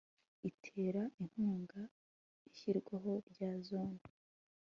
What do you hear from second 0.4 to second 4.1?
itera inkunga ishyirwaho rya zone